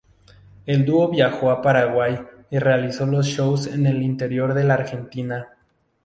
El 0.65 0.83
dúo 0.83 1.11
viajó 1.11 1.51
a 1.51 1.61
Paraguay 1.61 2.19
y 2.49 2.57
realizó 2.57 3.05
shows 3.21 3.67
en 3.67 3.85
el 3.85 4.01
interior 4.01 4.55
de 4.55 4.63
la 4.63 4.73
Argentina. 4.73 5.49